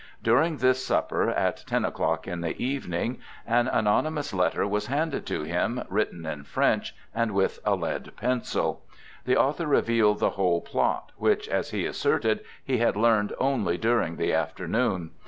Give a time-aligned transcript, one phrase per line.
[0.23, 5.43] During this supper, at ten o'clock in the evening, an anonymous letter was handed to
[5.43, 8.83] him, written in French and with a lead pencil.
[9.25, 14.15] The author revealed the whole plot, which, as he asserted, he had learned only during
[14.15, 15.11] the afternoon.